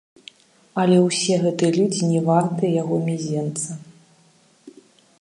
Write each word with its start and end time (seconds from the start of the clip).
Але 0.83 0.95
ўсе 1.07 1.33
гэтыя 1.43 1.71
людзі 1.77 2.03
не 2.13 2.21
вартыя 2.31 2.69
яго 2.81 2.95
мезенца. 3.11 3.81